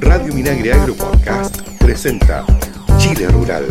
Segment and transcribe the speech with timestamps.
[0.00, 2.44] Radio Minagre Agro Podcast presenta
[2.98, 3.66] Chile Rural.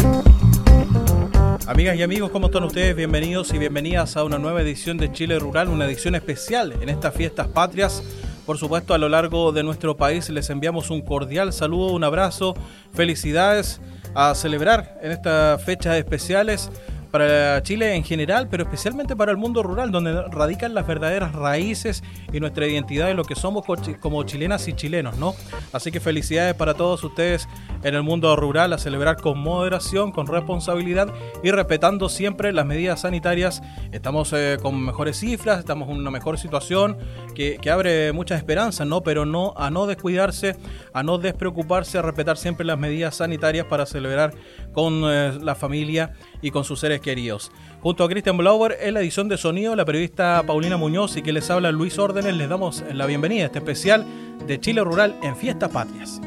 [1.66, 2.96] Amigas y amigos, ¿cómo están ustedes?
[2.96, 7.16] Bienvenidos y bienvenidas a una nueva edición de Chile Rural, una edición especial en estas
[7.16, 8.04] fiestas patrias.
[8.46, 12.54] Por supuesto, a lo largo de nuestro país les enviamos un cordial saludo, un abrazo,
[12.94, 13.82] felicidades
[14.14, 16.70] a celebrar en estas fechas especiales
[17.12, 22.04] para Chile en general, pero especialmente para el mundo rural, donde radican las verdaderas raíces
[22.32, 23.66] y nuestra identidad de lo que somos
[24.00, 25.34] como chilenas y chilenos, ¿no?
[25.74, 27.48] Así que felicidades para todos ustedes
[27.84, 33.02] en el mundo rural a celebrar con moderación, con responsabilidad y respetando siempre las medidas
[33.02, 33.62] sanitarias.
[33.92, 36.98] Estamos eh, con mejores cifras, estamos en una mejor situación
[37.36, 39.02] que, que, abre muchas esperanzas, ¿no?
[39.02, 40.56] Pero no a no descuidarse,
[40.94, 44.34] a no despreocuparse, a respetar siempre las medidas sanitarias para celebrar
[44.80, 47.52] con eh, la familia y con sus seres queridos.
[47.82, 51.34] Junto a Christian Blauer en la edición de sonido, la periodista Paulina Muñoz y que
[51.34, 54.06] les habla Luis Órdenes, les damos la bienvenida a este especial
[54.48, 56.22] de Chile Rural en Fiestas Patrias.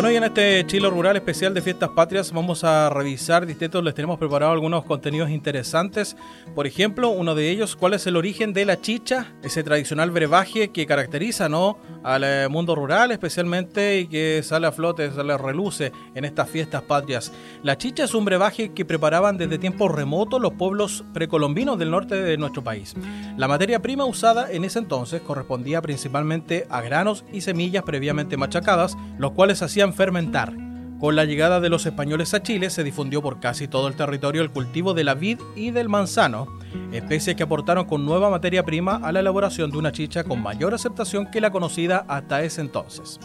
[0.00, 3.94] Bueno, y en este Chile Rural especial de Fiestas Patrias vamos a revisar distintos, les
[3.94, 6.16] tenemos preparado algunos contenidos interesantes.
[6.54, 9.34] Por ejemplo, uno de ellos, ¿cuál es el origen de la chicha?
[9.42, 11.76] Ese tradicional brebaje que caracteriza ¿no?
[12.02, 16.48] al eh, mundo rural especialmente y que sale a flote, sale a reluce en estas
[16.48, 17.30] Fiestas Patrias.
[17.62, 22.14] La chicha es un brebaje que preparaban desde tiempos remotos los pueblos precolombinos del norte
[22.14, 22.94] de nuestro país.
[23.36, 28.96] La materia prima usada en ese entonces correspondía principalmente a granos y semillas previamente machacadas,
[29.18, 30.54] los cuales hacían fermentar.
[31.00, 34.42] Con la llegada de los españoles a Chile se difundió por casi todo el territorio
[34.42, 36.46] el cultivo de la vid y del manzano,
[36.92, 40.74] especies que aportaron con nueva materia prima a la elaboración de una chicha con mayor
[40.74, 43.18] aceptación que la conocida hasta ese entonces.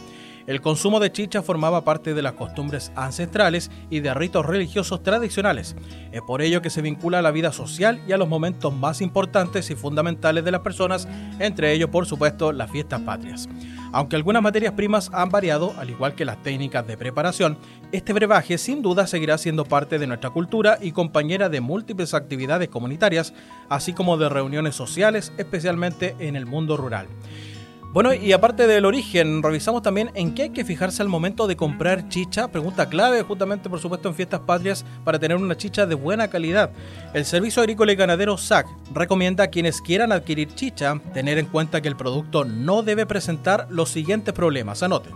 [0.46, 5.74] El consumo de chicha formaba parte de las costumbres ancestrales y de ritos religiosos tradicionales.
[6.12, 9.00] Es por ello que se vincula a la vida social y a los momentos más
[9.00, 11.08] importantes y fundamentales de las personas,
[11.40, 13.48] entre ellos, por supuesto, las fiestas patrias.
[13.92, 17.58] Aunque algunas materias primas han variado, al igual que las técnicas de preparación,
[17.90, 22.68] este brebaje sin duda seguirá siendo parte de nuestra cultura y compañera de múltiples actividades
[22.68, 23.34] comunitarias,
[23.68, 27.08] así como de reuniones sociales, especialmente en el mundo rural.
[27.92, 31.56] Bueno, y aparte del origen, revisamos también en qué hay que fijarse al momento de
[31.56, 32.48] comprar chicha.
[32.48, 36.70] Pregunta clave, justamente, por supuesto, en fiestas patrias para tener una chicha de buena calidad.
[37.14, 41.80] El Servicio Agrícola y Ganadero SAC recomienda a quienes quieran adquirir chicha tener en cuenta
[41.80, 44.82] que el producto no debe presentar los siguientes problemas.
[44.82, 45.10] Anote.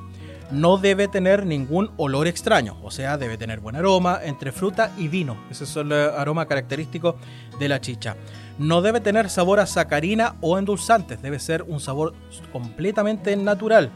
[0.53, 5.06] No debe tener ningún olor extraño, o sea, debe tener buen aroma entre fruta y
[5.06, 5.37] vino.
[5.49, 7.16] Ese es el aroma característico
[7.59, 8.16] de la chicha.
[8.59, 12.15] No debe tener sabor a sacarina o endulzantes, debe ser un sabor
[12.53, 13.91] completamente natural.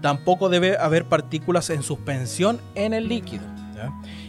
[0.00, 3.44] Tampoco debe haber partículas en suspensión en el líquido.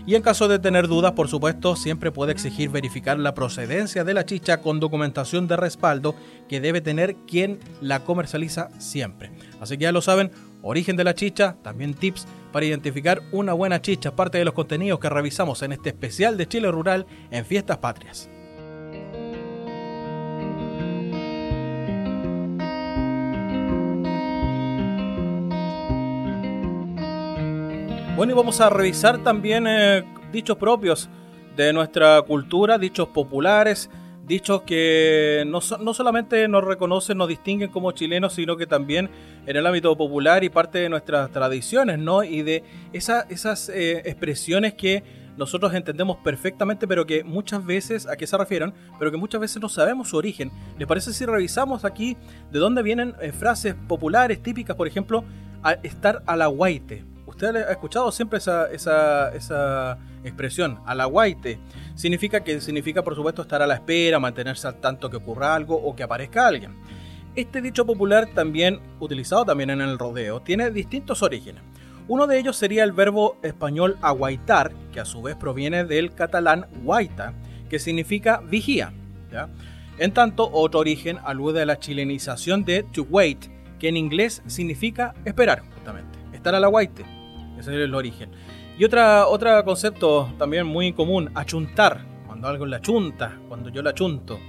[0.05, 4.13] Y en caso de tener dudas, por supuesto, siempre puede exigir verificar la procedencia de
[4.13, 6.15] la chicha con documentación de respaldo
[6.49, 9.31] que debe tener quien la comercializa siempre.
[9.61, 10.31] Así que ya lo saben,
[10.63, 14.99] origen de la chicha, también tips para identificar una buena chicha, parte de los contenidos
[14.99, 18.29] que revisamos en este especial de Chile Rural en Fiestas Patrias.
[28.15, 31.09] Bueno, y vamos a revisar también eh, dichos propios
[31.55, 33.89] de nuestra cultura, dichos populares,
[34.25, 39.09] dichos que no, no, solamente nos reconocen, nos distinguen como chilenos, sino que también
[39.45, 42.23] en el ámbito popular y parte de nuestras tradiciones, ¿no?
[42.23, 42.63] Y de
[42.93, 45.03] esas eh, expresiones que
[45.37, 48.73] nosotros entendemos perfectamente, pero que muchas veces, ¿a qué se refieren?
[48.99, 50.51] Pero que muchas veces no sabemos su origen.
[50.77, 52.17] ¿Les parece si revisamos aquí
[52.51, 55.23] de dónde vienen eh, frases populares típicas, por ejemplo,
[55.63, 57.03] a estar a la guaite?
[57.25, 61.59] ¿Usted ha escuchado siempre esa, esa, esa expresión, alaguaite?
[61.95, 65.75] Significa que significa, por supuesto, estar a la espera, mantenerse al tanto que ocurra algo
[65.75, 66.75] o que aparezca alguien.
[67.35, 71.63] Este dicho popular, también utilizado también en el rodeo, tiene distintos orígenes.
[72.07, 76.67] Uno de ellos sería el verbo español aguaitar, que a su vez proviene del catalán
[76.83, 77.33] guaita,
[77.69, 78.93] que significa vigía.
[79.97, 83.45] En tanto, otro origen alude a la chilenización de to wait,
[83.79, 87.03] que en inglés significa esperar, justamente, estar a la guaite.
[87.57, 88.29] Ese es el origen.
[88.77, 92.05] Y otra, otro concepto también muy común, achuntar.
[92.25, 94.39] Cuando algo la chunta, cuando yo la achunto.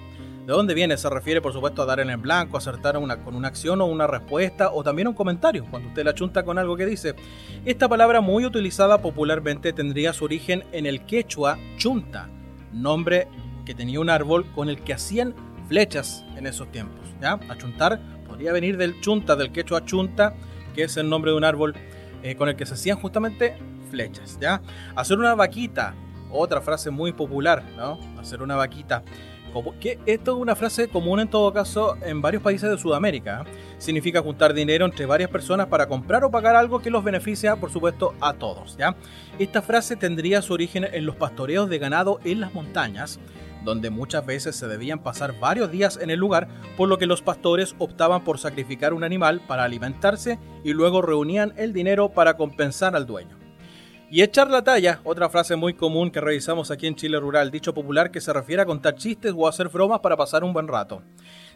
[0.47, 0.97] ¿De dónde viene?
[0.97, 3.87] Se refiere, por supuesto, a dar en el blanco, acertar una, con una acción o
[3.87, 7.15] una respuesta, o también un comentario, cuando usted la chunta con algo que dice.
[7.65, 12.29] Esta palabra, muy utilizada popularmente, tendría su origen en el quechua chunta,
[12.73, 13.29] nombre
[13.65, 15.35] que tenía un árbol con el que hacían
[15.69, 17.07] flechas en esos tiempos.
[17.21, 17.41] ¿ya?
[17.49, 20.35] Achuntar podría venir del chunta, del quechua chunta,
[20.75, 21.75] que es el nombre de un árbol
[22.23, 24.61] eh, con el que se hacían justamente flechas, ¿ya?
[24.97, 25.95] Hacer una vaquita,
[26.31, 27.99] otra frase muy popular, ¿no?
[28.19, 29.03] Hacer una vaquita.
[29.81, 33.43] que esto es una frase común en todo caso en varios países de Sudamérica.
[33.43, 33.51] ¿eh?
[33.79, 37.71] Significa juntar dinero entre varias personas para comprar o pagar algo que los beneficia, por
[37.71, 38.77] supuesto, a todos.
[38.77, 38.97] ¿ya?
[39.39, 43.21] Esta frase tendría su origen en los pastoreos de ganado en las montañas,
[43.63, 47.23] donde muchas veces se debían pasar varios días en el lugar, por lo que los
[47.23, 52.97] pastores optaban por sacrificar un animal para alimentarse y luego reunían el dinero para compensar
[52.97, 53.44] al dueño.
[54.15, 57.75] Y echar la talla, otra frase muy común que revisamos aquí en Chile Rural, dicho
[57.75, 61.03] popular que se refiere a contar chistes o hacer bromas para pasar un buen rato.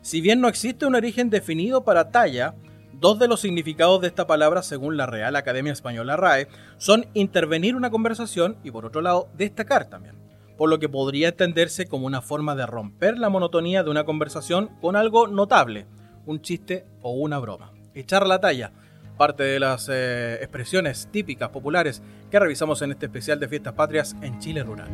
[0.01, 2.57] Si bien no existe un origen definido para talla,
[2.93, 7.77] dos de los significados de esta palabra, según la Real Academia Española RAE, son intervenir
[7.77, 10.17] una conversación y por otro lado destacar también,
[10.57, 14.69] por lo que podría entenderse como una forma de romper la monotonía de una conversación
[14.81, 15.87] con algo notable,
[16.27, 17.71] un chiste o una broma.
[17.95, 18.73] Echar la talla
[19.19, 24.17] parte de las eh, expresiones típicas populares que revisamos en este especial de Fiestas Patrias
[24.23, 24.89] en Chile Rural.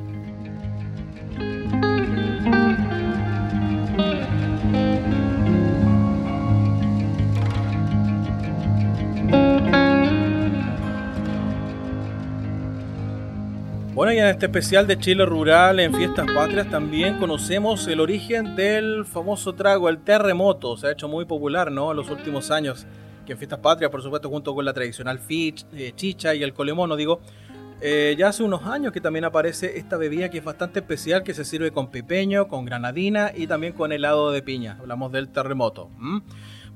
[13.94, 18.56] Bueno, y en este especial de Chile Rural en Fiestas Patrias también conocemos el origen
[18.56, 20.76] del famoso trago, el terremoto.
[20.76, 21.93] Se ha hecho muy popular, ¿no?
[21.93, 22.87] En los últimos años
[23.25, 26.53] que en Fiestas Patrias, por supuesto, junto con la tradicional fich, eh, chicha y el
[26.53, 27.21] colemono, digo,
[27.81, 31.35] eh, ya hace unos años que también aparece esta bebida que es bastante especial, que
[31.35, 34.79] se sirve con pipeño, con granadina y también con helado de piña.
[34.81, 35.91] Hablamos del terremoto.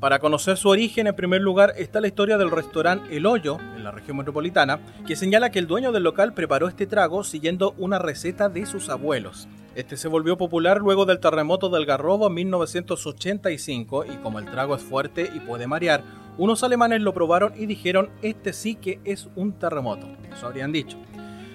[0.00, 3.82] Para conocer su origen, en primer lugar, está la historia del restaurante El Hoyo, en
[3.82, 7.98] la región metropolitana, que señala que el dueño del local preparó este trago siguiendo una
[7.98, 9.48] receta de sus abuelos.
[9.78, 14.74] Este se volvió popular luego del terremoto del Garrobo en 1985 y como el trago
[14.74, 16.02] es fuerte y puede marear,
[16.36, 20.08] unos alemanes lo probaron y dijeron, este sí que es un terremoto.
[20.32, 20.98] Eso habrían dicho.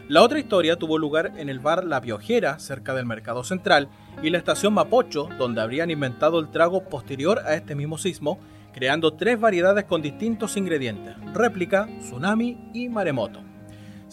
[0.08, 3.90] La otra historia tuvo lugar en el bar La Piojera, cerca del Mercado Central,
[4.22, 8.40] y la estación Mapocho, donde habrían inventado el trago posterior a este mismo sismo,
[8.72, 13.42] creando tres variedades con distintos ingredientes, réplica, tsunami y maremoto.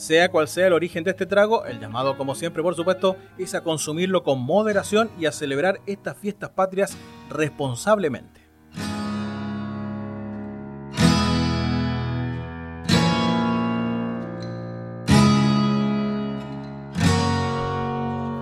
[0.01, 3.55] Sea cual sea el origen de este trago, el llamado como siempre por supuesto es
[3.55, 6.97] a consumirlo con moderación y a celebrar estas fiestas patrias
[7.29, 8.41] responsablemente.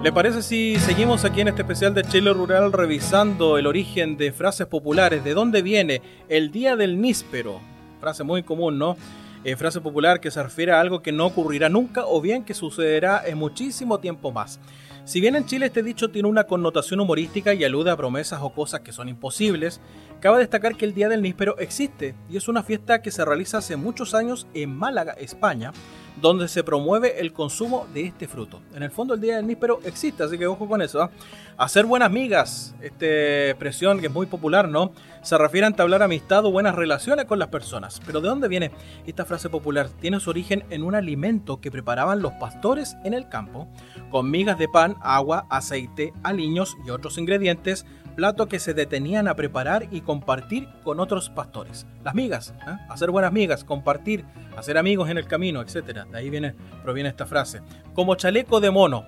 [0.04, 4.30] ¿Le parece si seguimos aquí en este especial de Chile Rural revisando el origen de
[4.30, 5.24] frases populares?
[5.24, 7.60] ¿De dónde viene el día del níspero?
[7.98, 8.96] Frase muy común, ¿no?
[9.44, 12.54] Eh, frase popular que se refiere a algo que no ocurrirá nunca o bien que
[12.54, 14.58] sucederá en muchísimo tiempo más.
[15.04, 18.50] Si bien en Chile este dicho tiene una connotación humorística y alude a promesas o
[18.50, 19.80] cosas que son imposibles,
[20.20, 23.58] cabe destacar que el Día del Níspero existe y es una fiesta que se realiza
[23.58, 25.72] hace muchos años en Málaga, España,
[26.20, 28.60] donde se promueve el consumo de este fruto.
[28.74, 31.02] En el fondo el día del níspero existe, así que ojo con eso.
[31.02, 31.10] ¿ah?
[31.56, 33.06] Hacer buenas migas, esta
[33.50, 34.92] expresión que es muy popular, ¿no?
[35.22, 38.00] Se refiere a entablar amistad o buenas relaciones con las personas.
[38.06, 38.70] Pero ¿de dónde viene
[39.06, 39.88] esta frase popular?
[40.00, 43.68] Tiene su origen en un alimento que preparaban los pastores en el campo,
[44.10, 47.84] con migas de pan, agua, aceite, aliños y otros ingredientes
[48.18, 51.86] plato que se detenían a preparar y compartir con otros pastores.
[52.02, 52.76] Las migas, ¿eh?
[52.88, 54.24] hacer buenas migas, compartir,
[54.56, 56.04] hacer amigos en el camino, etc.
[56.10, 57.60] De ahí viene, proviene esta frase.
[57.94, 59.04] Como chaleco de mono,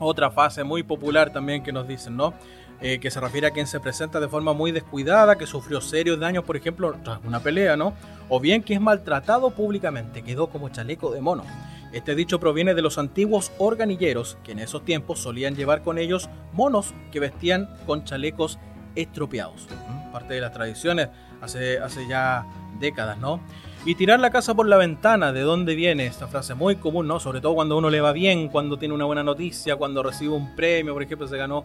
[0.00, 2.34] otra frase muy popular también que nos dicen, ¿no?
[2.80, 6.18] Eh, que se refiere a quien se presenta de forma muy descuidada, que sufrió serios
[6.18, 7.94] daños, por ejemplo, tras una pelea, ¿no?
[8.28, 11.44] O bien que es maltratado públicamente, quedó como chaleco de mono.
[11.92, 16.30] Este dicho proviene de los antiguos organilleros, que en esos tiempos solían llevar con ellos
[16.52, 18.58] monos que vestían con chalecos
[18.94, 19.68] estropeados.
[20.10, 21.08] Parte de las tradiciones
[21.42, 22.46] hace, hace ya
[22.80, 23.40] décadas, ¿no?
[23.84, 26.54] Y tirar la casa por la ventana, ¿de dónde viene esta frase?
[26.54, 27.18] Muy común, ¿no?
[27.18, 30.54] Sobre todo cuando uno le va bien, cuando tiene una buena noticia, cuando recibe un
[30.54, 31.64] premio, por ejemplo, se ganó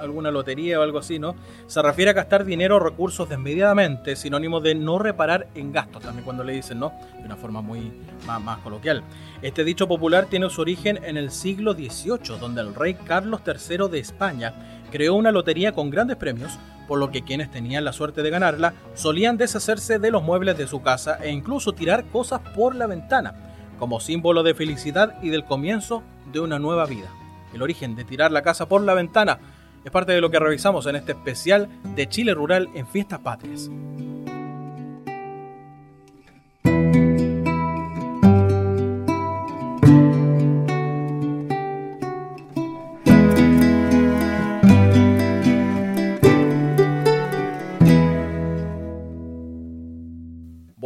[0.00, 1.34] alguna lotería o algo así, ¿no?
[1.66, 6.24] Se refiere a gastar dinero o recursos desmedidamente, sinónimo de no reparar en gastos, también
[6.24, 6.90] cuando le dicen, ¿no?
[7.18, 7.92] De una forma muy
[8.26, 9.02] más coloquial.
[9.42, 13.90] Este dicho popular tiene su origen en el siglo XVIII, donde el rey Carlos III
[13.90, 14.54] de España
[14.90, 18.74] creó una lotería con grandes premios, por lo que quienes tenían la suerte de ganarla
[18.94, 23.34] solían deshacerse de los muebles de su casa e incluso tirar cosas por la ventana,
[23.78, 27.10] como símbolo de felicidad y del comienzo de una nueva vida.
[27.54, 29.38] El origen de tirar la casa por la ventana
[29.84, 33.70] es parte de lo que revisamos en este especial de Chile Rural en Fiestas Patrias.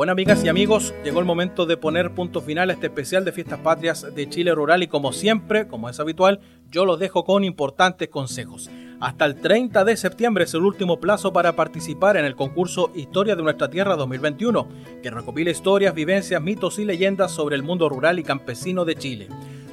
[0.07, 3.33] Bueno, amigas y amigos, llegó el momento de poner punto final a este especial de
[3.33, 6.39] Fiestas Patrias de Chile Rural y como siempre, como es habitual,
[6.71, 8.71] yo los dejo con importantes consejos.
[9.01, 13.35] Hasta el 30 de septiembre es el último plazo para participar en el concurso Historia
[13.35, 14.69] de nuestra Tierra 2021,
[15.03, 19.29] que recopila historias, vivencias, mitos y leyendas sobre el mundo rural y campesino de Chile.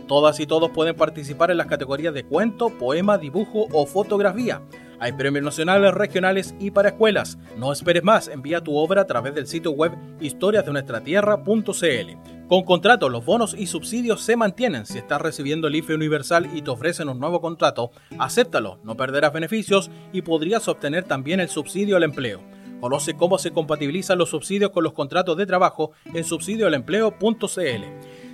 [0.07, 4.63] Todas y todos pueden participar en las categorías de cuento, poema, dibujo o fotografía.
[5.03, 7.37] Hay premios nacionales, regionales y para escuelas.
[7.57, 9.91] No esperes más, envía tu obra a través del sitio web
[10.21, 12.47] historiasdenuestratierra.cl.
[12.47, 14.85] Con contrato, los bonos y subsidios se mantienen.
[14.85, 19.33] Si estás recibiendo el IFE universal y te ofrecen un nuevo contrato, acéptalo, no perderás
[19.33, 22.39] beneficios y podrías obtener también el subsidio al empleo.
[22.79, 27.83] Conoce cómo se compatibilizan los subsidios con los contratos de trabajo en subsidioalempleo.cl.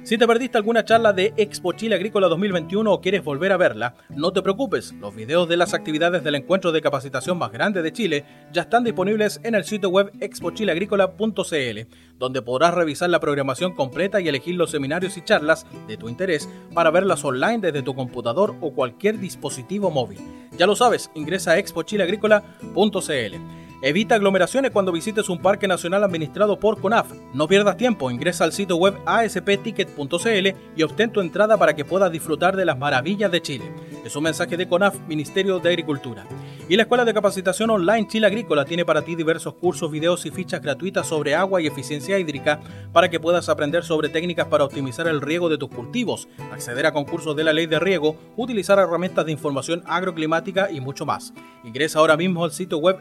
[0.10, 3.94] Si te perdiste alguna charla de Expo Chile Agrícola 2021 o quieres volver a verla,
[4.10, 7.94] no te preocupes, los videos de las actividades del encuentro de capacitación más grande de
[7.94, 14.20] Chile ya están disponibles en el sitio web expochileagrícola.cl, donde podrás revisar la programación completa
[14.20, 18.56] y elegir los seminarios y charlas de tu interés para verlas online desde tu computador
[18.62, 20.18] o cualquier dispositivo móvil.
[20.58, 23.68] Ya lo sabes, ingresa a expochileagrícola.cl.
[23.81, 27.13] Evita aglomeraciones cuando visites un parque nacional administrado por CONAF.
[27.33, 32.12] No pierdas tiempo, ingresa al sitio web aspticket.cl y obtén tu entrada para que puedas
[32.12, 33.71] disfrutar de las maravillas de Chile.
[34.03, 36.25] Es un mensaje de CONAF, Ministerio de Agricultura.
[36.67, 40.31] Y la Escuela de Capacitación Online Chile Agrícola tiene para ti diversos cursos, videos y
[40.31, 42.59] fichas gratuitas sobre agua y eficiencia hídrica
[42.91, 46.91] para que puedas aprender sobre técnicas para optimizar el riego de tus cultivos, acceder a
[46.91, 51.33] concursos de la ley de riego, utilizar herramientas de información agroclimática y mucho más.
[51.63, 53.00] Ingresa ahora mismo al sitio web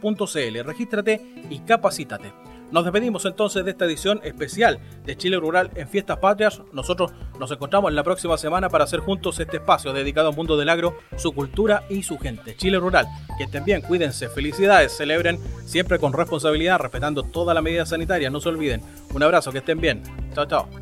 [0.00, 1.20] chileagrícola.cl, regístrate
[1.50, 2.32] y capacítate.
[2.72, 6.62] Nos despedimos entonces de esta edición especial de Chile Rural en Fiestas Patrias.
[6.72, 10.70] Nosotros nos encontramos la próxima semana para hacer juntos este espacio dedicado al mundo del
[10.70, 12.56] agro, su cultura y su gente.
[12.56, 13.06] Chile Rural,
[13.36, 18.40] que estén bien, cuídense, felicidades, celebren siempre con responsabilidad, respetando todas las medidas sanitarias, no
[18.40, 18.80] se olviden.
[19.12, 20.02] Un abrazo, que estén bien.
[20.32, 20.81] Chao, chao.